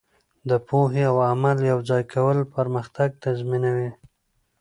[0.49, 3.89] د پوهې او عمل یوځای کول پرمختګ تضمینوي.